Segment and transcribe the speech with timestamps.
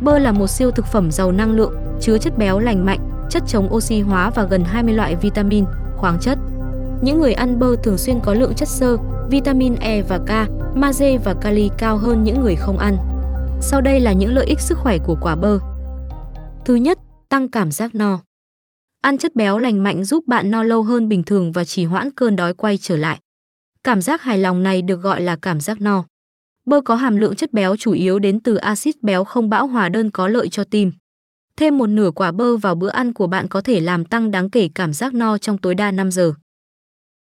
[0.00, 3.42] Bơ là một siêu thực phẩm giàu năng lượng, chứa chất béo lành mạnh, chất
[3.46, 5.64] chống oxy hóa và gần 20 loại vitamin,
[5.96, 6.38] khoáng chất.
[7.02, 8.96] Những người ăn bơ thường xuyên có lượng chất xơ,
[9.30, 12.96] vitamin E và K, magie và kali cao hơn những người không ăn.
[13.60, 15.58] Sau đây là những lợi ích sức khỏe của quả bơ.
[16.64, 18.20] Thứ nhất, tăng cảm giác no.
[19.00, 22.10] Ăn chất béo lành mạnh giúp bạn no lâu hơn bình thường và trì hoãn
[22.10, 23.18] cơn đói quay trở lại.
[23.84, 26.04] Cảm giác hài lòng này được gọi là cảm giác no.
[26.66, 29.88] Bơ có hàm lượng chất béo chủ yếu đến từ axit béo không bão hòa
[29.88, 30.92] đơn có lợi cho tim.
[31.56, 34.50] Thêm một nửa quả bơ vào bữa ăn của bạn có thể làm tăng đáng
[34.50, 36.32] kể cảm giác no trong tối đa 5 giờ.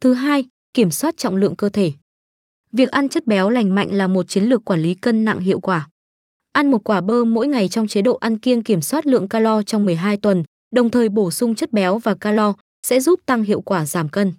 [0.00, 1.92] Thứ hai, kiểm soát trọng lượng cơ thể.
[2.72, 5.60] Việc ăn chất béo lành mạnh là một chiến lược quản lý cân nặng hiệu
[5.60, 5.88] quả.
[6.52, 9.62] Ăn một quả bơ mỗi ngày trong chế độ ăn kiêng kiểm soát lượng calo
[9.62, 12.52] trong 12 tuần, đồng thời bổ sung chất béo và calo
[12.86, 14.32] sẽ giúp tăng hiệu quả giảm cân.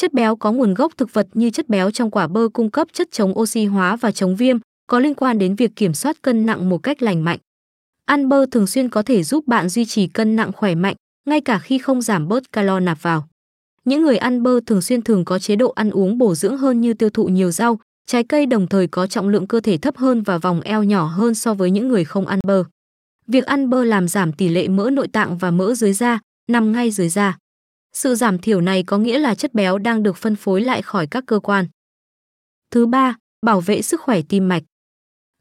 [0.00, 2.88] Chất béo có nguồn gốc thực vật như chất béo trong quả bơ cung cấp
[2.92, 6.46] chất chống oxy hóa và chống viêm, có liên quan đến việc kiểm soát cân
[6.46, 7.38] nặng một cách lành mạnh.
[8.04, 10.94] Ăn bơ thường xuyên có thể giúp bạn duy trì cân nặng khỏe mạnh,
[11.28, 13.28] ngay cả khi không giảm bớt calo nạp vào.
[13.84, 16.80] Những người ăn bơ thường xuyên thường có chế độ ăn uống bổ dưỡng hơn
[16.80, 19.96] như tiêu thụ nhiều rau, trái cây đồng thời có trọng lượng cơ thể thấp
[19.96, 22.64] hơn và vòng eo nhỏ hơn so với những người không ăn bơ.
[23.26, 26.72] Việc ăn bơ làm giảm tỷ lệ mỡ nội tạng và mỡ dưới da, nằm
[26.72, 27.38] ngay dưới da.
[27.98, 31.06] Sự giảm thiểu này có nghĩa là chất béo đang được phân phối lại khỏi
[31.06, 31.66] các cơ quan.
[32.70, 33.16] Thứ ba,
[33.46, 34.62] bảo vệ sức khỏe tim mạch.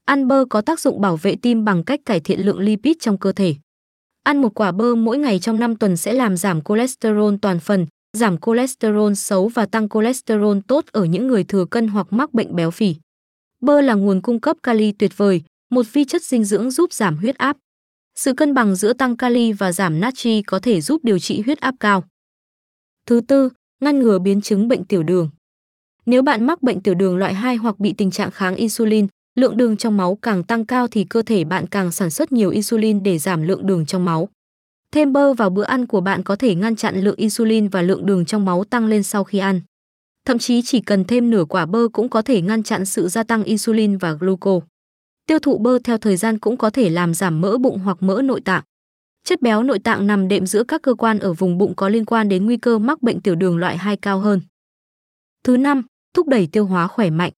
[0.06, 3.18] Ăn bơ có tác dụng bảo vệ tim bằng cách cải thiện lượng lipid trong
[3.18, 3.56] cơ thể.
[4.24, 7.88] Ăn một quả bơ mỗi ngày trong 5 tuần sẽ làm giảm cholesterol toàn phần,
[8.18, 12.56] giảm cholesterol xấu và tăng cholesterol tốt ở những người thừa cân hoặc mắc bệnh
[12.56, 12.96] béo phì.
[13.62, 17.18] Bơ là nguồn cung cấp kali tuyệt vời, một vi chất dinh dưỡng giúp giảm
[17.18, 17.58] huyết áp.
[18.16, 21.60] Sự cân bằng giữa tăng kali và giảm natri có thể giúp điều trị huyết
[21.60, 22.04] áp cao.
[23.06, 23.50] Thứ tư,
[23.82, 25.30] ngăn ngừa biến chứng bệnh tiểu đường.
[26.06, 29.58] Nếu bạn mắc bệnh tiểu đường loại 2 hoặc bị tình trạng kháng insulin, lượng
[29.58, 33.04] đường trong máu càng tăng cao thì cơ thể bạn càng sản xuất nhiều insulin
[33.04, 34.30] để giảm lượng đường trong máu.
[34.92, 38.06] Thêm bơ vào bữa ăn của bạn có thể ngăn chặn lượng insulin và lượng
[38.06, 39.62] đường trong máu tăng lên sau khi ăn.
[40.26, 43.24] Thậm chí chỉ cần thêm nửa quả bơ cũng có thể ngăn chặn sự gia
[43.24, 44.60] tăng insulin và gluco.
[45.28, 48.22] Tiêu thụ bơ theo thời gian cũng có thể làm giảm mỡ bụng hoặc mỡ
[48.22, 48.64] nội tạng.
[49.26, 52.06] Chất béo nội tạng nằm đệm giữa các cơ quan ở vùng bụng có liên
[52.06, 54.42] quan đến nguy cơ mắc bệnh tiểu đường loại 2 cao hơn.
[55.44, 57.32] Thứ năm, thúc đẩy tiêu hóa khỏe mạnh.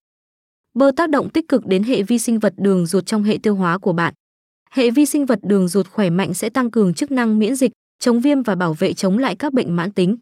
[0.74, 3.56] Bơ tác động tích cực đến hệ vi sinh vật đường ruột trong hệ tiêu
[3.56, 4.14] hóa của bạn.
[4.72, 7.72] Hệ vi sinh vật đường ruột khỏe mạnh sẽ tăng cường chức năng miễn dịch,
[8.00, 10.18] chống viêm và bảo vệ chống lại các bệnh mãn tính.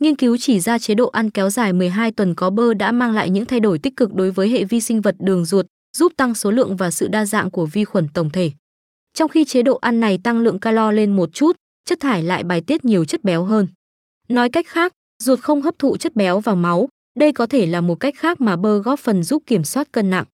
[0.00, 3.12] Nghiên cứu chỉ ra chế độ ăn kéo dài 12 tuần có bơ đã mang
[3.12, 5.66] lại những thay đổi tích cực đối với hệ vi sinh vật đường ruột,
[5.96, 8.50] giúp tăng số lượng và sự đa dạng của vi khuẩn tổng thể.
[9.14, 12.44] Trong khi chế độ ăn này tăng lượng calo lên một chút, chất thải lại
[12.44, 13.68] bài tiết nhiều chất béo hơn.
[14.28, 16.88] Nói cách khác, ruột không hấp thụ chất béo vào máu,
[17.18, 20.10] đây có thể là một cách khác mà bơ góp phần giúp kiểm soát cân
[20.10, 20.24] nặng.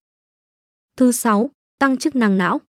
[0.97, 2.61] Thứ 6, tăng chức năng não.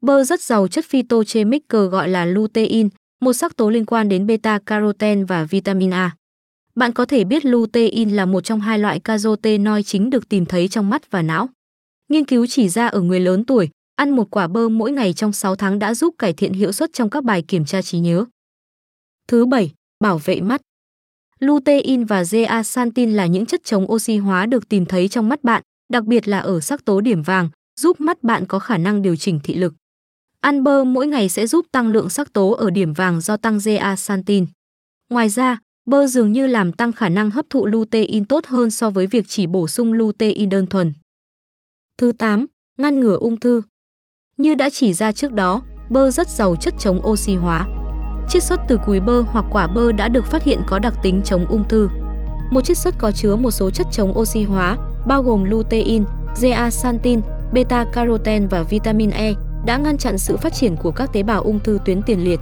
[0.00, 2.88] Bơ rất giàu chất phytochemical gọi là lutein,
[3.20, 6.16] một sắc tố liên quan đến beta carotene và vitamin A.
[6.74, 10.68] Bạn có thể biết lutein là một trong hai loại carotenoid chính được tìm thấy
[10.68, 11.48] trong mắt và não.
[12.08, 15.32] Nghiên cứu chỉ ra ở người lớn tuổi, ăn một quả bơ mỗi ngày trong
[15.32, 18.24] 6 tháng đã giúp cải thiện hiệu suất trong các bài kiểm tra trí nhớ.
[19.28, 20.60] Thứ 7, bảo vệ mắt.
[21.38, 25.62] Lutein và zeaxanthin là những chất chống oxy hóa được tìm thấy trong mắt bạn,
[25.92, 27.50] đặc biệt là ở sắc tố điểm vàng,
[27.80, 29.74] giúp mắt bạn có khả năng điều chỉnh thị lực.
[30.40, 33.58] Ăn bơ mỗi ngày sẽ giúp tăng lượng sắc tố ở điểm vàng do tăng
[33.58, 34.46] zeaxanthin.
[35.10, 38.90] Ngoài ra, bơ dường như làm tăng khả năng hấp thụ lutein tốt hơn so
[38.90, 40.92] với việc chỉ bổ sung lutein đơn thuần.
[41.98, 42.46] Thứ 8.
[42.78, 43.62] Ngăn ngừa ung thư.
[44.38, 47.66] Như đã chỉ ra trước đó, bơ rất giàu chất chống oxy hóa.
[48.28, 51.22] Chiết xuất từ cùi bơ hoặc quả bơ đã được phát hiện có đặc tính
[51.24, 51.88] chống ung thư.
[52.50, 56.04] Một chiết xuất có chứa một số chất chống oxy hóa, bao gồm lutein,
[56.34, 57.20] zeaxanthin,
[57.52, 59.32] beta carotene và vitamin E,
[59.66, 62.40] đã ngăn chặn sự phát triển của các tế bào ung thư tuyến tiền liệt.